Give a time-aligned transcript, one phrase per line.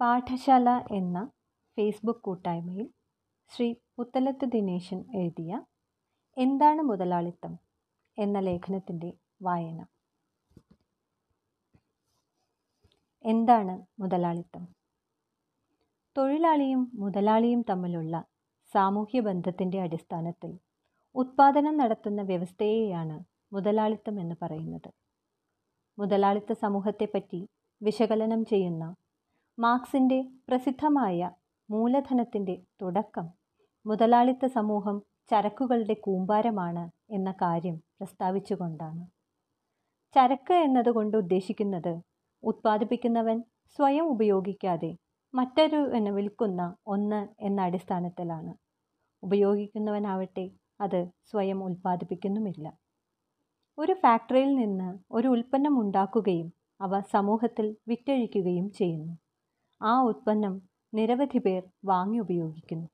[0.00, 1.18] പാഠശാല എന്ന
[1.76, 2.86] ഫേസ്ബുക്ക് കൂട്ടായ്മയിൽ
[3.52, 5.52] ശ്രീ പുത്തലത്ത് ദിനേശൻ എഴുതിയ
[6.36, 7.52] എന്താണ് മുതലാളിത്തം
[8.18, 9.10] എന്ന ലേഖനത്തിന്റെ
[9.42, 9.78] വായന.
[13.24, 14.62] എന്താണ് മുതലാളിത്തം?
[16.16, 18.14] തൊഴിലാളിയും മുതലാളിയും തമ്മിലുള്ള
[18.74, 20.52] സാമൂഹ്യ ബന്ധത്തിന്റെ അടിസ്ഥാനത്തിൽ
[21.14, 23.16] ഉത്പാദനം നടത്തുന്ന വ്യവസ്ഥയെയാണ്
[23.52, 24.90] മുതലാളിത്തം എന്ന് പറയുന്നത്.
[25.98, 27.40] മുതലാളിത്ത സമൂഹത്തെപ്പറ്റി
[27.80, 28.84] വിശകലനം ചെയ്യുന്ന
[29.58, 30.18] മാർക്സിന്റെ
[30.48, 31.20] പ്രസിദ്ധമായ
[31.68, 33.26] മൂലധനത്തിന്റെ തുടക്കം.
[33.84, 34.96] മുതലാളിത്ത സമൂഹം
[35.30, 39.02] ചരക്കുകളുടെ കൂമ്പാരമാണ് എന്ന കാര്യം പ്രസ്താവിച്ചുകൊണ്ടാണ്.
[40.14, 41.92] ചരക്ക് എന്നതുകൊണ്ട് ഉദ്ദേശിക്കുന്നത്
[42.42, 43.38] ഉത്പാദിപ്പിക്കുന്നവൻ
[43.78, 44.90] സ്വയം ഉപയോഗിക്കാതെ
[45.34, 48.52] മറ്റൊരുവന് വിൽക്കുന്ന ഒന്ന് എന്ന അടിസ്ഥാനത്തിലാണ്.
[49.22, 50.46] ഉപയോഗിക്കുന്നവനാവട്ടെ
[50.80, 52.66] അത് സ്വയം ഉൽപ്പാദിപ്പിക്കുന്നുമില്ല
[53.78, 56.48] ഒരു ഫാക്ടറിയിൽ നിന്ന് ഒരു ഉൽപ്പന്നം ഉണ്ടാക്കുകയും
[56.80, 59.14] അവ സമൂഹത്തിൽ വിറ്റഴിക്കുകയും ചെയ്യുന്നു.
[59.80, 60.54] ആ ഉത്പന്നം
[60.92, 62.88] നിരവധി പേർ വാങ്ങി ഉപയോഗിക്കുന്നു.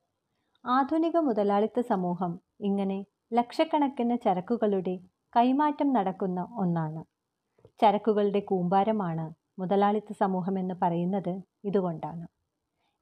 [0.64, 2.98] ആധുനിക മുതലാളിത്ത സമൂഹം ഇങ്ങനെ
[3.32, 4.94] ലക്ഷക്കണക്കിന് ചരക്കുകളുടെ
[5.36, 7.02] കൈമാറ്റം നടക്കുന്ന ഒന്നാണ്.
[7.80, 9.26] ചരക്കുകളുടെ കൂമ്പാരമാണ്
[9.58, 11.34] മുതലാളിത്ത സമൂഹം എന്ന് പറയുന്നത്
[11.64, 12.24] ഇതുകൊണ്ടാണ്.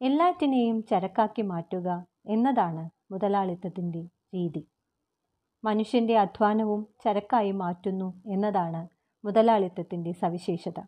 [0.00, 1.88] എല്ലാറ്റിനെയും ചരക്കാക്കി മാറ്റുക
[2.26, 4.02] എന്നതാണ് മുതലാളിത്തത്തിന്റെ
[4.34, 4.62] രീതി.
[5.64, 8.82] മനുഷ്യന്റെ അധ്വാനവും ചരക്കായി മാറ്റുന്നു എന്നതാണ്
[9.24, 10.78] മുതലാളിത്തത്തിന്റെ സവിശേഷത.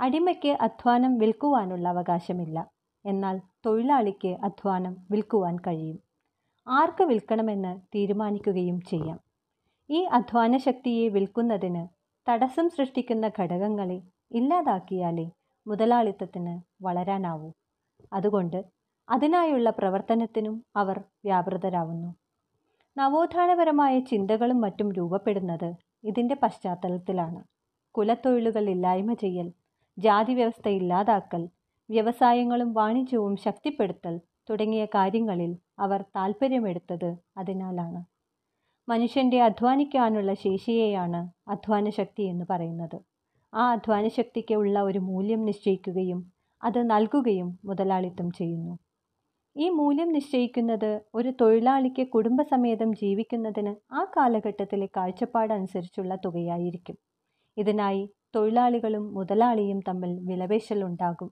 [0.00, 2.66] അടിമയ്ക്ക് അധ്വാനം വിൽക്കുവാനുള്ള അവകാശമില്ല.
[3.06, 5.98] എന്നാൽ തൊഴിലാളിക്ക് അധ്വാനം വിൽക്കുവാൻ കഴിയും.
[6.68, 9.20] ആർക്ക് വിൽക്കണമെന്ന് തീരുമാനിക്കുകയും ചെയ്യാം.
[9.90, 11.88] ഈ അധ്വാന ശക്തിയെ വിൽക്കുന്നതിന്
[12.30, 15.30] തടസ്സം സൃഷ്ടിക്കുന്ന ഘടകങ്ങളെ ഇല്ലാതാക്കിയാലേ
[15.66, 17.52] മുതലാളിത്തത്തിന് വളരാനാവൂ.
[18.12, 18.64] അതുകൊണ്ട്
[19.08, 22.14] അതിനായുള്ള പ്രവർത്തനത്തിനും അവർ വ്യാപൃതരാവുന്നു.
[22.96, 27.44] നവോത്ഥാനപരമായ ചിന്തകളും മറ്റും രൂപപ്പെടുന്നത് ഇതിന്റെ പശ്ചാത്തലത്തിലാണ്.
[27.94, 29.52] കുലത്തൊഴിലുകൾ ഇല്ലായ്മ ചെയ്യൽ
[29.98, 31.48] ജാതി വ്യവസ്ഥ ഇല്ലാതാക്കൽ
[31.90, 38.04] വ്യവസായങ്ങളും വാണിജ്യവും ശക്തിപ്പെടുത്തൽ തുടങ്ങിയ കാര്യങ്ങളിൽ അവർ താൽപ്പര്യമെടുത്തത് അതിനാലാണ്.
[38.88, 42.98] മനുഷ്യന്റെ അധ്വാനിക്കാനുള്ള ശേഷിയെയാണ് അധ്വാനശക്തി എന്ന് പറയുന്നത്.
[43.54, 46.32] ആ അധ്വാനശക്തിക്ക് ഉള്ള ഒരു മൂല്യം നിശ്ചയിക്കുകയും
[46.62, 48.78] അത് നൽകുകയും മുതലാളിത്തം ചെയ്യുന്നു.
[49.56, 56.96] ഈ മൂല്യം നിശ്ചയിക്കുന്നത് ഒരു തൊഴിലാളിക്ക് കുടുംബസമേതം ജീവിക്കുന്നതിന് ആ കാലഘട്ടത്തിലെ കാഴ്ചപ്പാടനുസരിച്ചുള്ള തുകയായിരിക്കും.
[57.56, 58.02] ഇതിനായി
[58.34, 61.30] തൊഴിലാളികളും മുതലാളിയും തമ്മിൽ വിലപേശലുണ്ടാകും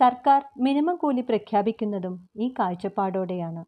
[0.00, 3.64] സർക്കാർ മിനിമം കൂലി പ്രഖ്യാപിക്കുന്നതും ഈ കാഴ്ചപ്പാടോടെയാണ്.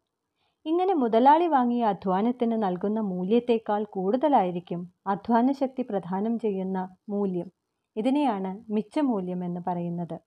[0.65, 7.51] ഇങ്ങനെ മുതലാളി വാങ്ങിയ അധ്വാനത്തിന് നൽകുന്ന മൂല്യത്തേക്കാൾ കൂടുതലായിരിക്കും അധ്വാനശക്തി പ്രദാനം ചെയ്യുന്ന മൂല്യം.
[7.95, 10.17] ഇതിനെയാണ് മിച്ചമൂല്യം എന്ന് പറയുന്നത്.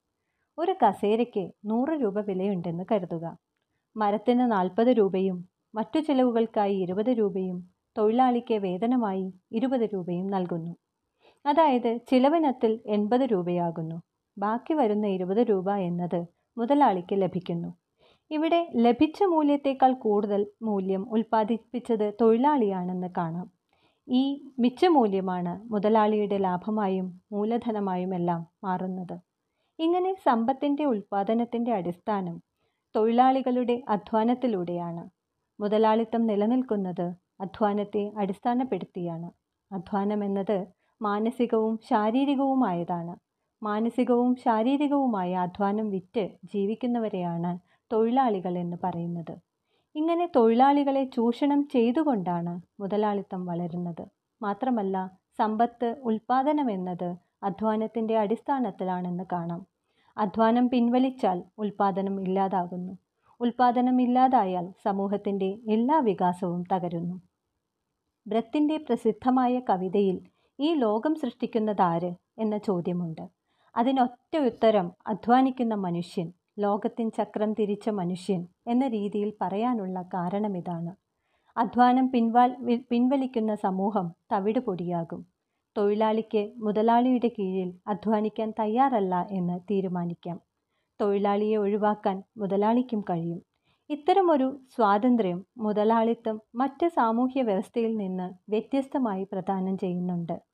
[0.58, 3.36] ഒരു കസേരയ്ക്ക് നൂറ് രൂപ വിലയുണ്ടെന്ന് കരുതുക.
[3.96, 7.58] മരത്തിന് നാൽപ്പത് രൂപയും മറ്റു ചിലവുകൾക്കായി ഇരുപത് രൂപയും
[7.98, 10.72] തൊഴിലാളിക്ക് വേതനമായി ഇരുപത് രൂപയും നൽകുന്നു.
[11.48, 14.02] അതായത് ചിലവിനത്തിൽ എൺപത് രൂപയാകുന്നു.
[14.38, 16.26] ബാക്കി വരുന്ന ഇരുപത് രൂപ എന്നത്
[16.58, 17.68] മുതലാളിക്ക് ലഭിക്കുന്നു.
[18.30, 23.50] ഇവിടെ ലഭിച്ച മൂല്യത്തേക്കാൾ കൂടുതൽ മൂല്യം ഉൽപ്പാദിപ്പിച്ചത് തൊഴിലാളിയാണെന്ന് കാണാം.
[24.08, 29.16] ഈ മിച്ച മൂല്യമാണ് മുതലാളിയുടെ ലാഭമായും മൂലധനമായും എല്ലാം മാറുന്നത്.
[29.78, 32.42] ഇങ്ങനെ സമ്പത്തിന്റെ ഉൽപ്പാദനത്തിന്റെ അടിസ്ഥാനം
[32.96, 35.10] തൊഴിലാളികളുടെ അധ്വാനത്തിലൂടെയാണ്.
[35.60, 37.06] മുതലാളിത്തം നിലനിൽക്കുന്നത്
[37.40, 39.30] അധ്വാനത്തെ അടിസ്ഥാനപ്പെടുത്തിയാണ്.
[39.72, 40.66] അധ്വാനം എന്നത്
[41.02, 43.16] മാനസികവും ശാരീരികവുമായതാണ്.
[43.62, 47.58] മാനസികവും ശാരീരികവുമായ അധ്വാനം വിറ്റ് ജീവിക്കുന്നവരെയാണ്
[47.92, 49.34] തൊഴിലാളികൾ എന്ന് പറയുന്നത്.
[49.94, 54.04] ഇങ്ങനെ തൊഴിലാളികളെ ചൂഷണം ചെയ്തുകൊണ്ടാണ് മുതലാളിത്തം വളരുന്നത്.
[54.42, 59.66] മാത്രമല്ല സമ്പത്ത് ഉൽപാദനം എന്നത് അധ്വാനത്തിന്റെ അടിസ്ഥാനത്തിലാണെന്ന് കാണാം.
[60.18, 62.98] അധ്വാനം പിൻവലിച്ചാൽ ഉൽപാദനം ഇല്ലാതാകുന്നു.
[63.40, 67.20] ഉൽപാദനം ഇല്ലാതായാൽ സമൂഹത്തിന്റെ എല്ലാ വികാസവും തകരുന്നു.
[68.26, 70.20] ബ്രത്തിന്റെ പ്രസിദ്ധമായ കവിതയിൽ
[70.60, 73.28] ഈ ലോകം സൃഷ്ടിക്കുന്നതാര് എന്ന ചോദ്യമുണ്ട്.
[73.76, 80.92] അതിനൊറ്റ ഉത്തരം അധ്വാനിക്കുന്ന മനുഷ്യൻ ലോകത്തിൻ ചക്രം തിരിച്ച മനുഷ്യൻ എന്ന രീതിയിൽ പറയാനുള്ള കാരണം ഇതാണ്.
[81.56, 82.56] അധ്വാനം പിൻവാൽ
[82.90, 85.26] പിൻവലിക്കുന്ന സമൂഹം തവിട് പൊടിയാകും
[85.78, 90.40] തൊഴിലാളിക്ക് മുതലാളിയുടെ കീഴിൽ അധ്വാനിക്കാൻ തയ്യാറല്ല എന്ന് തീരുമാനിക്കാം.
[91.00, 93.40] തൊഴിലാളിയെ ഒഴിവാക്കാൻ മുതലാളിക്കും കഴിയും.
[93.90, 100.47] ഇത്തരമൊരു സ്വാതന്ത്ര്യം മുതലാളിത്തം മറ്റ് സാമൂഹ്യ വ്യവസ്ഥയിൽ നിന്ന് വ്യത്യസ്തമായി പ്രദാനം ചെയ്യുന്നുണ്ട്.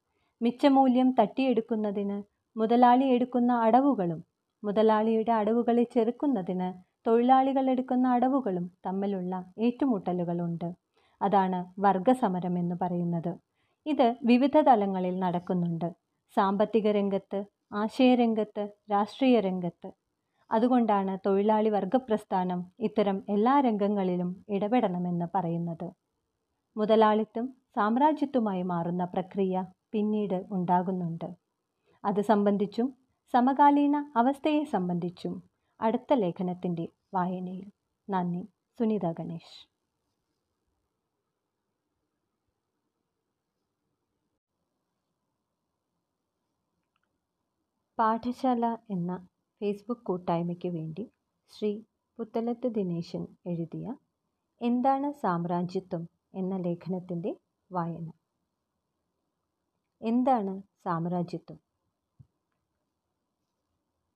[0.44, 2.16] മിച്ചമൂല്യം തട്ടിയെടുക്കുന്നതിന്
[2.56, 4.20] മുതലാളി എടുക്കുന്ന അടവുകളും
[4.62, 6.68] മുതലാളിയുടെ അടവുകളെ ചെറുക്കുന്നതിന്
[7.06, 10.68] തൊഴിലാളികൾ എടുക്കുന്ന അടവുകളും തമ്മിലുള്ള ഏറ്റുമുട്ടലുകളുണ്ട്.
[11.20, 13.32] അതാണ് വർഗസമരം എന്ന് പറയുന്നത്.
[13.86, 15.88] ഇത് വിവിധ തലങ്ങളിൽ നടക്കുന്നുണ്ട്.
[16.36, 17.40] സാമ്പത്തിക രംഗത്ത്
[17.74, 19.88] ആശയരംഗത്ത് രാഷ്ട്രീയ രംഗത്ത്.
[20.50, 25.88] അതുകൊണ്ടാണ് തൊഴിലാളി വർഗപ്രസ്ഥാനം ഇത്തരം എല്ലാ രംഗങ്ങളിലും ഇടപെടണമെന്ന് പറയുന്നത്.
[26.76, 27.46] മുതലാളിത്തം
[27.76, 29.54] സാമ്രാജ്യത്വമായി മാറുന്ന പ്രക്രിയ
[29.94, 31.28] പിന്നീട് ഉണ്ടാകുന്നുണ്ട്.
[32.04, 32.88] അത് സംബന്ധിച്ചും
[33.34, 35.34] സമകാലീന അവസ്ഥയെ സംബന്ധിച്ചും
[35.80, 37.68] അടുത്ത ലേഖനത്തിന്റെ വായനയിൽ.
[38.08, 38.42] നന്ദി.
[38.78, 39.54] സുനിത ഗണേഷ്.
[47.98, 49.28] പാഠശാല എന്ന
[49.60, 51.04] ഫേസ്ബുക്ക് കൂട്ടായ്മയ്ക്ക് വേണ്ടി
[51.50, 51.82] ശ്രീ
[52.18, 53.86] പുത്തലത്ത് ദിനേശൻ എഴുതിയ
[54.60, 57.36] എന്താണ് സാമ്രാജ്യത്വം എന്ന ലേഖനത്തിന്റെ
[57.70, 58.06] വായന.
[60.04, 61.58] എന്താണ് സാമ്രാജ്യത്വം?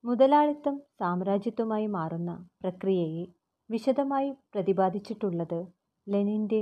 [0.03, 2.31] മുതലാളിത്തം സാമ്രാജ്യത്വമായി മാറുന്ന
[2.61, 3.23] പ്രക്രിയയെ
[3.69, 5.59] വിശദമായി പ്രതിപാദിച്ചിട്ടുള്ളത്
[6.07, 6.61] ലെനിന്റെ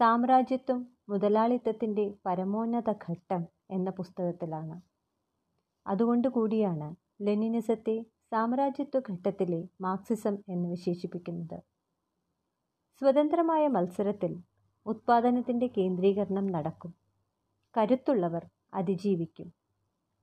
[0.00, 4.76] സാമ്രാജ്യത്വം മുതലാളിത്തത്തിന്റെ പരമോന്നത ഘട്ടം എന്ന പുസ്തകത്തിലാണ്.
[5.86, 6.88] അതുകൊണ്ട് കൂടിയാണ്
[7.20, 7.96] ലെനിനിസത്തെ
[8.30, 11.58] സാമ്രാജ്യത്വ ഘട്ടത്തിലെ മാർക്സിസം എന്ന് വിശേഷിപ്പിക്കുന്നത്.
[13.02, 14.32] സ്വതന്ത്രമായ മത്സരത്തിൽ
[14.86, 16.92] ഉത്പാദനത്തിന്റെ കേന്ദ്രീകരണം നടക്കും.
[17.74, 19.52] കരുത്തുള്ളവർ അതിജീവിക്കും.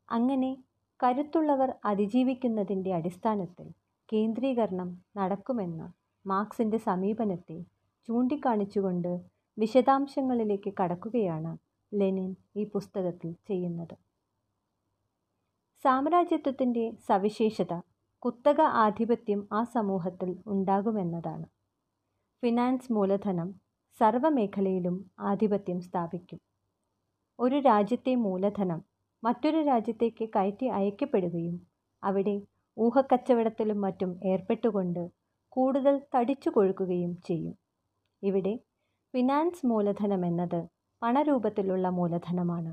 [0.10, 0.63] അങ്ങനെ
[1.04, 3.68] കരുത്തുള്ളവർ അതിജീവിക്കുന്നതിന്റെ അടിസ്ഥാനത്തിൽ
[4.13, 5.94] കേന്ദ്രീകരണം നടക്കുമെന്ന
[6.25, 7.62] മാർക്സിന്റെ സമീപനത്തെ
[8.07, 9.12] ചൂണ്ടിക്കാണിച്ചുകൊണ്ട്
[9.57, 11.57] വിശദാംശങ്ങളിലേക്ക് കടക്കുകയാണ്
[11.94, 13.96] ലെനിൻ ഈ പുസ്തകത്തിൽ ചെയ്യുന്നത്.
[15.86, 17.74] സാമ്രാജ്യത്വത്തിന്റെ സവിശേഷത
[18.19, 21.46] കുത്തക ആധിപത്യം ആ സമൂഹത്തിൽ ഉണ്ടാകുമെന്നതാണ്.
[22.44, 23.50] ഫിനാൻസ് മൂലധനം
[24.00, 26.40] സർവമേഖലയിലും ആധിപത്യം സ്ഥാപിക്കും.
[27.39, 28.80] ഒരു രാജ്യത്തെ മൂലധനം
[29.24, 31.56] മറ്റൊരു രാജ്യത്തേക്ക് കയറ്റി അയക്കപ്പെടുകയും
[32.03, 32.33] അവിടെ
[32.77, 35.00] ഊഹക്കച്ചവടത്തിലും മറ്റും ഏർപ്പെട്ടുകൊണ്ട്
[35.50, 37.53] കൂടുതൽ തടിച്ചു കൊഴുക്കുകയും ചെയ്യും.
[38.24, 38.53] ഇവിടെ
[39.13, 40.59] ഫിനാൻസ് മൂലധനം എന്നത്
[41.01, 42.71] പണരൂപത്തിലുള്ള മൂലധനമാണ്.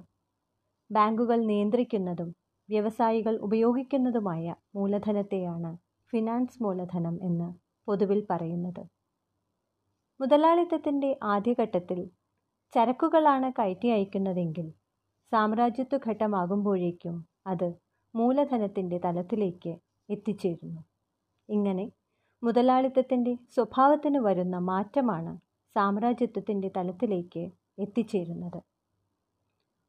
[0.91, 2.35] ബാങ്കുകൾ നിയന്ത്രിക്കുന്നതും
[2.69, 5.71] വ്യവസായികൾ ഉപയോഗിക്കുന്നതുമായ മൂലധനത്തെയാണ്
[6.13, 7.49] ഫിനാൻസ് മൂലധനം എന്ന്
[7.89, 8.83] പൊതുവിൽ പറയുന്നത്.
[10.21, 11.99] മുതലാളിത്തത്തിന്റെ ആദ്യഘട്ടത്തിൽ
[12.77, 14.67] ചരക്കുകളാണ് കയറ്റി അയക്കുന്നതെങ്കിൽ
[15.33, 17.15] സാമ്രാജ്യത്വ ഘട്ടമാകുമ്പോഴേക്കും
[17.47, 17.69] അത്
[18.15, 19.73] മൂലധനത്തിന്റെ തലത്തിലേക്ക്
[20.09, 20.81] എത്തിച്ചേരുന്നു.
[21.49, 21.85] ഇങ്ങനെ
[22.43, 25.33] മുതലാളിത്തത്തിന്റെ സ്വഭാവത്തിന് വരുന്ന മാറ്റമാണ്
[25.77, 27.43] സാമ്രാജ്യത്വത്തിന്റെ തലത്തിലേക്ക്
[27.79, 28.61] എത്തിച്ചേരുന്നത്.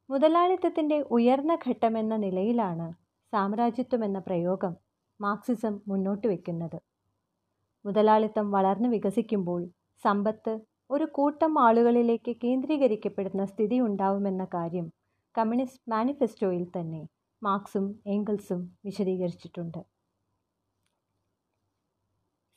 [0.10, 2.88] മുതലാളിത്തത്തിന്റെ ഉയർന്ന ഘട്ടമെന്ന നിലയിലാണ്
[3.34, 4.74] സാമ്രാജ്യത്വം എന്ന പ്രയോഗം
[5.20, 6.78] മാർക്സിസം മുന്നോട്ട് വയ്ക്കുന്നത്
[7.86, 9.62] മുതലാളിത്തം വളർന്നു വികസിക്കുമ്പോൾ
[10.04, 10.54] സമ്പത്ത്
[10.90, 14.88] ഒരു കൂട്ടം ആളുകളിലേക്ക് കേന്ദ്രീകരിക്കപ്പെടുന്ന സ്ഥിതി ഉണ്ടാവുമെന്ന കാര്യം
[15.36, 17.02] കമ്മ്യൂണിസ്റ്റ് മാനിഫെസ്റ്റോയിൽ തന്നെ
[17.42, 19.80] മാർക്സും എംഗിൾസും വിശദീകരിച്ചിട്ടുണ്ട്.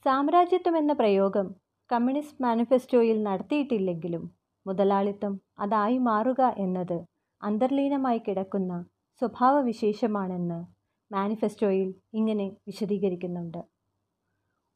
[0.05, 1.49] സാമ്രാജ്യത്വം എന്ന പ്രയോഗം
[1.91, 4.25] കമ്മ്യൂണിസ്റ്റ് മാനിഫെസ്റ്റോയിൽ നടത്തിയിട്ടില്ലെങ്കിലും
[4.67, 6.99] മുതലാളിത്തം അതായി മാറുക എന്നത്
[7.43, 8.73] അന്തർലീനമായി കിടക്കുന്ന
[9.23, 10.59] സ്വഭാവവിശേഷമാണെന്ന്
[11.11, 13.61] മാനിഫെസ്റ്റോയിൽ ഇങ്ങനെ വിശദീകരിക്കുന്നുണ്ട്.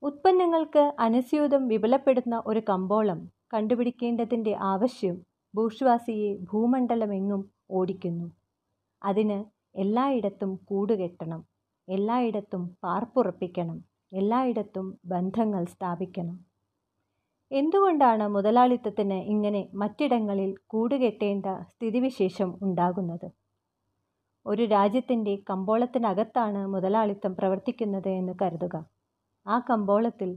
[0.02, 3.20] ഉത്പന്നങ്ങൾക്ക് അനുസ്യൂതം വിപുലപ്പെടുന്ന ഒരു കമ്പോളം
[3.54, 5.16] കണ്ടുപിടിക്കേണ്ടതിന്റെ ആവശ്യം
[5.54, 8.26] ഭൂഷ്വാസിയെ ഭൂമണ്ഡലമെങ്ങും ഓടിക്കുന്നു.
[9.02, 9.44] അതിന്
[9.76, 11.44] എല്ലായിടത്തും കൂടുകെട്ടണം
[11.88, 16.36] എല്ലായിടത്തും പാർപ്പുറപ്പിക്കണം എല്ലായിടത്തും ബന്ധങ്ങൾ സ്ഥാപിക്കണം.
[17.50, 23.28] എന്തുകൊണ്ടാണ് മുതലാളിത്തത്തിന് ഇങ്ങനെ മറ്റിടങ്ങളിൽ കൂടുകെട്ടേണ്ട സ്ഥിതിവിശേഷം ഉണ്ടാകുന്നത്?
[24.46, 28.74] ഒരു രാജ്യത്തിന്റെ കമ്പോളത്തിനകത്താണ് മുതലാളിത്തം പ്രവർത്തിക്കുന്നത് എന്ന് കരുതുക.
[29.46, 30.30] ആ കമ്പോളത്തിൽ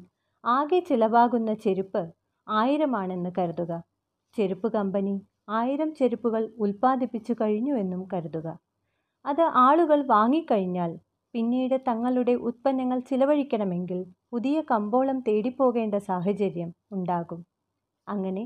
[0.46, 2.17] ആകെ ചിലവാകുന്ന ചെരുപ്പ്
[2.48, 3.72] ആയിരമാണെന്ന് കരുതുക.
[4.38, 5.16] ചെരുപ്പ് കമ്പനി
[5.50, 8.48] ആയിരം ചെരുപ്പുകൾ ഉൽപ്പാദിപ്പിച്ചു കഴിഞ്ഞുവെന്നും കരുതുക.
[9.26, 10.92] അത് ആളുകൾ വാങ്ങിക്കഴിഞ്ഞാൽ
[11.34, 14.00] പിന്നീട് തങ്ങളുടെ ഉത്പന്നങ്ങൾ ചിലവഴിക്കണമെങ്കിൽ
[14.32, 17.42] പുതിയ കമ്പോളം തേടിപ്പോകേണ്ട സാഹചര്യം ഉണ്ടാകും.
[18.08, 18.44] അങ്ങനെ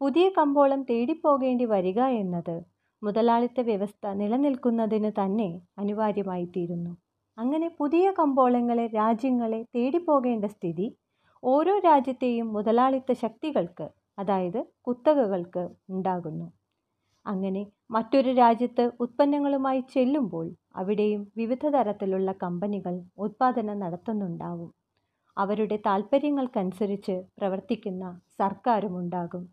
[0.00, 2.56] പുതിയ കമ്പോളം തേടിപ്പോകേണ്ടി വരിക എന്നത്
[3.02, 6.92] മുതലാളിത്ത വ്യവസ്ഥ നിലനിൽക്കുന്നതിന് തന്നെ അനിവാര്യമായിത്തീരുന്നു.
[7.38, 10.86] അങ്ങനെ പുതിയ കമ്പോളങ്ങളെ രാജ്യങ്ങളെ തേടിപ്പോകേണ്ട സ്ഥിതി
[11.42, 13.86] ഓരോ രാജ്യത്തെയും മുതലാളിത്ത ശക്തികൾക്ക്
[14.18, 16.46] അതായത് കുത്തകകൾക്ക് ഉണ്ടാകുന്നു.
[17.26, 24.70] അങ്ങനെ മറ്റൊരു രാജ്യത്ത് ഉത്പന്നങ്ങളുമായി ചെല്ലുമ്പോൾ അവിടെയും വിവിധ തരത്തിലുള്ള കമ്പനികൾ ഉത്പാദനം നടത്തുന്നുണ്ടാവും.
[25.36, 28.04] അവരുടെ താൽപ്പര്യങ്ങൾക്കനുസരിച്ച് പ്രവർത്തിക്കുന്ന
[28.38, 29.44] സർക്കാരും ഉണ്ടാകും.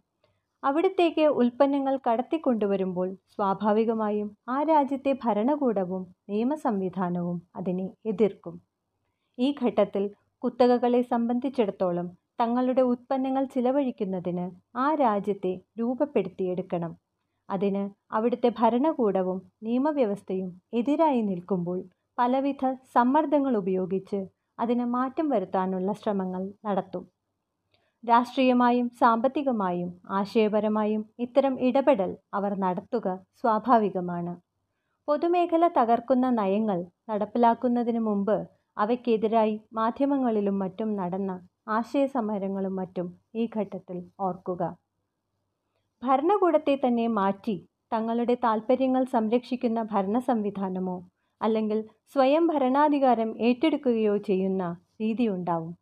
[0.64, 8.56] അവിടത്തേക്ക് ഉൽപ്പന്നങ്ങൾ കടത്തിക്കൊണ്ടുവരുമ്പോൾ സ്വാഭാവികമായും ആ രാജ്യത്തെ ഭരണകൂടവും നിയമസംവിധാനവും അതിനെ എതിർക്കും.
[9.38, 10.04] ഈ ഘട്ടത്തിൽ
[10.46, 12.08] കുത്തകകളെ സംബന്ധിച്ചിടത്തോളം
[12.40, 16.96] തങ്ങളുടെ ഉത്പന്നങ്ങൾ ചിലവഴിക്കുന്നതിന് ആ രാജ്യത്തെ രൂപപ്പെടുത്തിയെടുക്കണം.
[17.50, 21.80] അതിന് അവിടുത്തെ ഭരണകൂടവും നിയമവ്യവസ്ഥയും എതിരായി നിൽക്കുമ്പോൾ
[22.18, 24.26] പലവിധ സമ്മർദ്ദങ്ങൾ ഉപയോഗിച്ച്
[24.60, 27.04] അതിന് മാറ്റം വരുത്താനുള്ള ശ്രമങ്ങൾ നടത്തും.
[28.04, 34.36] രാഷ്ട്രീയമായും സാമ്പത്തികമായും ആശയപരമായും ഇത്തരം ഇടപെടൽ അവർ നടത്തുക സ്വാഭാവികമാണ്.
[35.08, 38.38] പൊതുമേഖല തകർക്കുന്ന നയങ്ങൾ നടപ്പിലാക്കുന്നതിന് മുമ്പ്
[38.78, 41.32] അവയ്ക്കെതിരായി മാധ്യമങ്ങളിലും മറ്റും നടന്ന
[41.68, 44.64] ആശയസമരങ്ങളും മറ്റും ഈ ഘട്ടത്തിൽ ഓർക്കുക.
[46.04, 47.56] ഭരണകൂടത്തെ തന്നെ മാറ്റി
[47.92, 50.98] തങ്ങളുടെ താൽപ്പര്യങ്ങൾ സംരക്ഷിക്കുന്ന ഭരണ സംവിധാനമോ
[51.42, 51.80] അല്ലെങ്കിൽ
[52.14, 54.64] സ്വയം ഭരണാധികാരം ഏറ്റെടുക്കുകയോ ചെയ്യുന്ന
[55.02, 55.74] രീതിയുണ്ടാവും.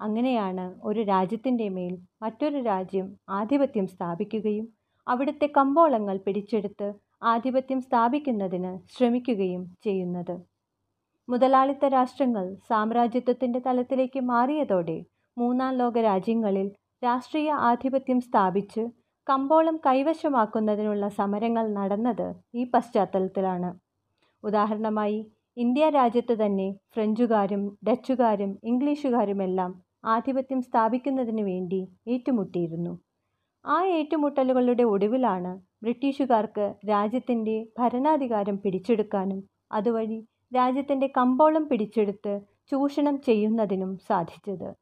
[0.00, 4.66] അങ്ങനെയാണ് ഒരു രാജ്യത്തിന്റെ മേൽ മറ്റൊരു രാജ്യം ആധിപത്യം സ്ഥാപിക്കുകയും
[5.06, 6.88] അവിടുത്തെ കമ്പോളങ്ങൾ പിടിച്ചെടുത്ത്
[7.24, 10.34] ആധിപത്യം സ്ഥാപിക്കുന്നതിന് ശ്രമിക്കുകയും ചെയ്യുന്നത്.
[11.28, 14.98] മുതലാളിത്ത രാഷ്ട്രങ്ങൾ സാമ്രാജ്യത്വത്തിന്റെ തലത്തിലേക്ക് മാറിയതോടെ
[15.36, 16.68] മൂന്നാം ലോക രാജ്യങ്ങളിൽ
[17.02, 18.82] രാഷ്ട്രീയ ആധിപത്യം സ്ഥാപിച്ച്
[19.26, 23.70] കമ്പോളം കൈവശമാക്കുന്നതിനുള്ള സമരങ്ങൾ നടന്നത് ഈ പശ്ചാത്തലത്തിലാണ്.
[24.44, 25.18] ഉദാഹരണമായി
[25.56, 29.70] ഇന്ത്യ രാജ്യത്ത് തന്നെ ഫ്രഞ്ചുകാരും ഡച്ചുകാരും ഇംഗ്ലീഷുകാരുമെല്ലാം
[30.14, 32.92] ആധിപത്യം സ്ഥാപിക്കുന്നതിന് വേണ്ടി ഏറ്റുമുട്ടിയിരുന്നു.
[33.64, 35.52] ആ ഏറ്റുമുട്ടലുകളുടെ ഒടുവിലാണ്
[35.82, 39.40] ബ്രിട്ടീഷുകാർക്ക് രാജ്യത്തിന്റെ ഭരണാധികാരം പിടിച്ചെടുക്കാനും
[39.72, 40.18] അതുവഴി
[40.54, 44.74] രാജ്യത്തിന്റെ കമ്പോളം പിടിച്ചെടുത്ത് ചൂഷണം ചെയ്യുന്നതിനും സാധിച്ചത്.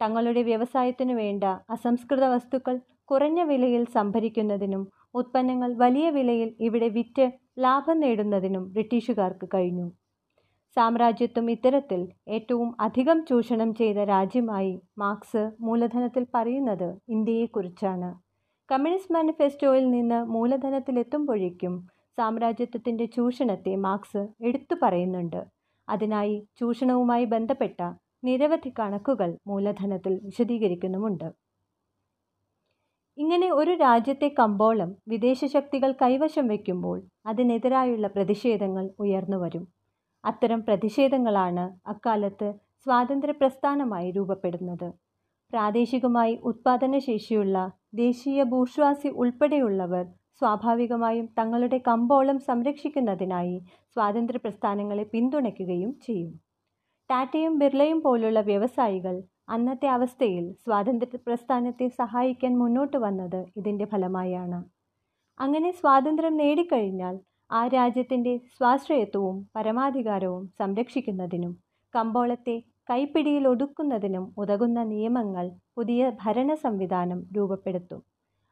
[0.00, 8.72] തങ്ങളുടെ വ്യവസായത്തിനു വേണ്ട അസംസ്കൃത വസ്തുക്കൾ കുറഞ്ഞ വിലയിൽ സംഭരിക്കുന്നതിനും ഉത്പന്നങ്ങൾ വലിയ വിലയിൽ ഇവിടെ വിറ്റ് ലാഭം നേടുന്നതിനും
[8.72, 9.90] ബ്രിട്ടീഷുകാർക്ക് കഴിഞ്ഞു.
[10.76, 18.10] സാമ്രാജ്യത്വം ഇത്തരത്തിൽ ഏറ്റവും അധികം ചൂഷണം ചെയ്ത രാജ്യമായി മാർക്സ് മൂലധനത്തിൽ പറയുന്നത് ഇന്ത്യയെക്കുറിച്ചാണ്.
[18.70, 21.74] കമ്മ്യൂണിസ്റ്റ് മാനിഫെസ്റ്റോയിൽ നിന്ന് മൂലധനത്തിലെത്തുമ്പോഴേക്കും
[22.20, 25.40] സാമ്രാജ്യത്വത്തിന്റെ ചൂഷണത്തെ മാർക്സ് എടുത്തു പറയുന്നുണ്ട്.
[25.88, 27.78] അതിനായി ചൂഷണവുമായി ബന്ധപ്പെട്ട
[28.24, 31.28] നിരവധി കണക്കുകൾ മൂലധനത്തിൽ വിശദീകരിക്കുന്നുമുണ്ട്.
[33.18, 39.64] ഇങ്ങനെ ഒരു രാജ്യത്തെ കമ്പോളം വിദേശ ശക്തികൾ കൈവശം വയ്ക്കുമ്പോൾ അതിനെതിരായുള്ള പ്രതിഷേധങ്ങൾ ഉയർന്നു വരും.
[40.24, 42.48] അത്തരം പ്രതിഷേധങ്ങളാണ് അക്കാലത്ത്
[42.86, 44.88] സ്വാതന്ത്ര്യ പ്രസ്ഥാനമായി രൂപപ്പെടുന്നത്.
[45.52, 47.56] പ്രാദേശികമായി ഉത്പാദനശേഷിയുള്ള
[47.94, 50.04] ദേശീയ ബൂർഷ്വാസി ഉൾപ്പെടെയുള്ളവർ
[50.40, 53.56] സ്വാഭാവികമായും തങ്ങളുടെ കമ്പോളം സംരക്ഷിക്കുന്നതിനായി
[53.96, 56.30] സ്വാതന്ത്ര്യ പ്രസ്ഥാനങ്ങളെ പിന്തുണയ്ക്കുകയും ചെയ്യും.
[57.10, 59.16] ടാറ്റയും ബിർളയും പോലുള്ള വ്യവസായികൾ
[59.48, 64.58] അന്നത്തെ അവസ്ഥയിൽ സ്വാതന്ത്ര്യ പ്രസ്ഥാനത്തെ സഹായിക്കാൻ മുന്നോട്ട് വന്നത് ഇതിന്റെ ഫലമായാണ്.
[65.40, 67.14] അങ്ങനെ സ്വാതന്ത്ര്യം നേടിക്കഴിഞ്ഞാൽ
[67.50, 71.52] ആ രാജ്യത്തിന്റെ സ്വാശ്രയത്വവും പരമാധികാരവും സംരക്ഷിക്കുന്നതിനും
[71.94, 72.56] കമ്പോളത്തെ
[72.90, 78.00] കൈപ്പിടിയിൽ ഒടുക്കുന്നതിനും ഉതകുന്ന നിയമങ്ങൾ പുതിയ ഭരണ സംവിധാനം രൂപപ്പെടുത്തും.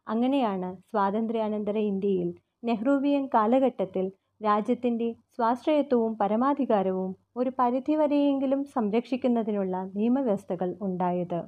[0.09, 2.29] അങ്ങനെയാണ് സ്വാതന്ത്ര്യാനന്തര ഇന്ത്യയിൽ
[2.65, 4.07] നെഹ്റുവിയൻ കാലഘട്ടത്തിൽ
[4.45, 11.41] രാജ്യത്തിന്റെ സ്വാശ്രയത്വവും പരമാധികാരവും ഒരു പരിധിവരെയെങ്കിലും സംരക്ഷിക്കുന്നതിനുള്ള നിയമവ്യവസ്ഥകൾ ഉണ്ടായത്.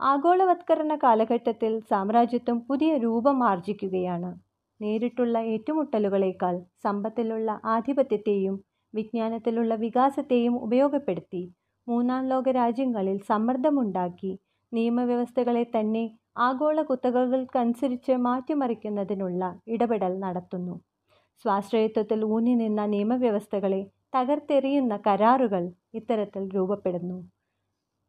[0.00, 4.30] ആഗോളവത്കരണ കാലഘട്ടത്തിൽ സാമ്രാജ്യത്വം പുതിയ രൂപം ആർജിക്കുകയാണ്.
[4.80, 8.56] നേരിട്ടുള്ള ഏറ്റുമുട്ടലുകളേക്കാൾ സമ്പത്തിലുള്ള ആധിപത്യത്തെയും
[8.94, 11.42] വിജ്ഞാനത്തിലുള്ള വികാസത്തെയും ഉപയോഗപ്പെടുത്തി
[11.86, 14.32] മൂന്നാം ലോക രാജ്യങ്ങളിൽ സമ്മർദ്ദമുണ്ടാക്കി
[14.72, 16.04] നിയമവ്യവസ്ഥകളെ തന്നെ
[16.36, 20.80] ആഗോള കുത്തകകൾക്കനുസരിച്ച് മാറ്റിമറിക്കുന്നതിനുള്ള ഇടപെടൽ നടത്തുന്നു.
[21.44, 27.24] സ്വാശ്രയത്വത്തിൽ ഊന്നി നിന്ന നിയമവ്യവസ്ഥകളെ തകർത്തെറിയുന്ന കരാറുകൾ ഇത്തരത്തിൽ രൂപപ്പെടുന്നു.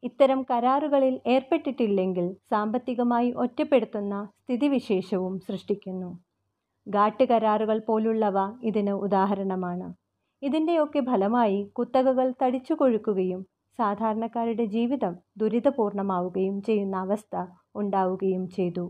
[0.04, 6.20] ഇത്തരം കരാറുകളിൽ ഏർപ്പെട്ടിട്ടില്ലെങ്കിൽ സാമ്പത്തികമായി ഒറ്റപ്പെടുത്തുന്ന സ്ഥിതിവിശേഷവും സൃഷ്ടിക്കുന്നു.
[6.88, 9.94] ഘാട്ട് കരാറുകൾ പോലുള്ളവ ഇതിന് ഉദാഹരണമാണ്.
[10.42, 13.46] ഇതിന്റെയൊക്കെ ഫലമായി കുത്തകകൾ തടിച്ചു കൊഴുക്കുകയും
[13.80, 18.86] സാധാരണക്കാരുടെ ജീവിതം ദുരിതപൂർണമാവുകയും ചെയ്യുന്ന അവസ്ഥ ഉണ്ടാവുകയും ചെയ്തു.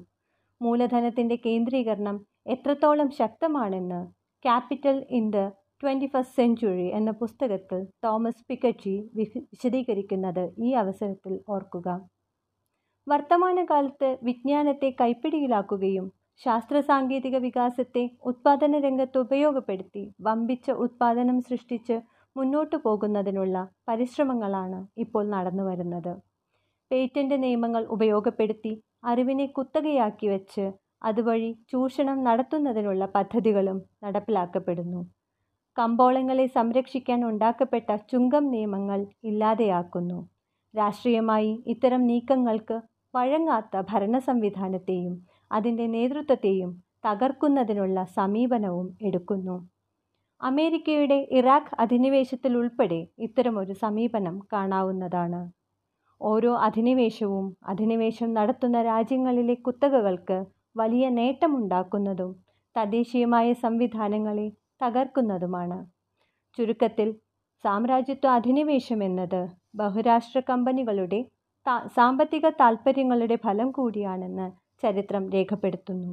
[0.61, 2.17] മൂലധനത്തിന്റെ കേന്ദ്രീകരണം
[2.47, 4.01] എത്രത്തോളം ശക്തമാണെന്ന്
[4.45, 5.39] capital in the
[5.83, 11.87] twenty first century എന്ന പുസ്തകത്തിൽ തോമസ് പിക്കറ്റി വിശദീകരിക്കുന്നത് ഈ അവസരത്തിൽ ഓർക്കുക.
[13.07, 16.07] വർത്തമാനകാലത്ത് വിജ്ഞാനത്തെ കൈപ്പിടിയിലാക്കുകയും
[16.41, 21.95] ശാസ്ത്ര സാങ്കേതിക വികാസത്തെ ഉത്പാദന രംഗത്ത് ഉപയോഗപ്പെടുത്തി വമ്പിച്ച ഉത്പാദനം സൃഷ്ടിച്ച്
[22.35, 23.57] മുന്നോട്ടു പോകുന്നതിനുള്ള
[23.87, 26.13] പരിശ്രമങ്ങളാണ് ഇപ്പോൾ നടന്നു വരുന്നത്
[26.91, 30.71] പേറ്റന്റ് നിയമങ്ങൾ ഉപയോഗപ്പെടുത്തി അറിവിനെ കുത്തകയാക്കി വെച്ച്
[31.03, 35.05] അതുവഴി ചൂഷണം നടത്തുന്നതിനുള്ള പദ്ധതികളും നടപ്പിലാക്കപ്പെടുന്നു.
[35.77, 40.29] കമ്പോളങ്ങളെ സംരക്ഷിക്കാൻ ഉണ്ടാക്കപ്പെട്ട ചുങ്കം നിയമങ്ങൾ ഇല്ലാതെയാക്കുന്നു.
[40.73, 42.77] രാഷ്ട്രീയമായി ഇത്തരം നീക്കങ്ങൾക്ക്
[43.13, 45.13] വഴങ്ങാത്ത ഭരണ സംവിധാനത്തെയും
[45.51, 46.71] അതിന്റെ നേതൃത്വത്തെയും
[47.05, 49.69] തകർക്കുന്നതിനുള്ള സമീപനവും എടുക്കുന്നു.
[50.41, 55.41] അമേരിക്കയുടെ ഇറാഖ് അധിനിവേശത്തിൽ ഉൾപ്പെടെ ഇത്തരമൊരു സമീപനം കാണാവുന്നതാണ്.
[56.21, 60.37] ഓരോ അധിനിവേശവും അധിനിവേശം നടത്തുന്ന രാജ്യങ്ങളിലെ കുത്തകകൾക്ക്
[60.77, 62.31] വലിയ നേട്ടമുണ്ടാക്കുന്നതും
[62.75, 64.47] തദ്ദേശീയമായ സംവിധാനങ്ങളെ
[64.81, 65.77] തകർക്കുന്നതുമാണ്.
[66.57, 67.09] ചുരുക്കത്തിൽ
[67.63, 69.41] സാമ്രാജ്യത്വ അധിനിവേശം എന്നത്
[69.75, 71.19] ബഹുരാഷ്ട്ര കമ്പനികളുടെ
[71.95, 74.47] സാമ്പത്തിക താൽപ്പര്യങ്ങളുടെ ഫലം കൂടിയാണെന്ന്
[74.83, 76.11] ചരിത്രം രേഖപ്പെടുത്തുന്നു.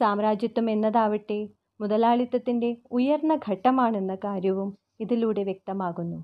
[0.00, 1.38] സാമ്രാജ്യത്വം എന്നതാവട്ടെ
[1.80, 4.68] മുതലാളിത്തത്തിന്റെ ഉയർന്ന ഘട്ടമാണെന്ന കാര്യവും
[5.00, 6.18] ഇതിലൂടെ വ്യക്തമാകുന്നു.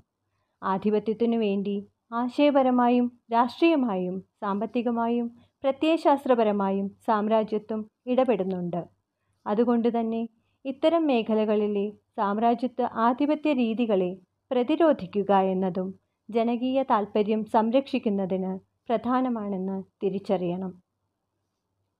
[0.61, 1.75] ആധിപത്യത്തിനു വേണ്ടി
[2.15, 5.27] ആശയപരമായും രാഷ്ട്രീയമായും സാമ്പത്തികമായും
[5.63, 8.81] പ്രത്യയശാസ്ത്രപരമായും സാമ്രാജ്യത്വം ഇടപെടുന്നുണ്ട്.
[9.45, 10.27] അതുകൊണ്ട് തന്നെ
[10.65, 14.11] ഇത്തരം മേഖലകളിലെ സാമ്രാജ്യത്വ ആധിപത്യ രീതികളെ
[14.51, 15.93] പ്രതിരോധിക്കുക എന്നതും
[16.29, 20.71] ജനകീയ താൽപ്പര്യം സംരക്ഷിക്കുന്നതിന് പ്രധാനമാണെന്ന് തിരിച്ചറിയണം.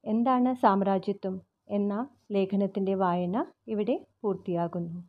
[0.06, 1.94] എന്താണ് സാമ്രാജ്യത്വം എന്ന
[2.32, 5.00] ലേഖനത്തിന്റെ വായന ഇവിടെ പൂർത്തിയാകുന്നു.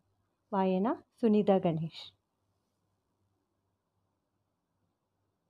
[0.52, 2.15] വായന സുനിത ഗണേഷ്.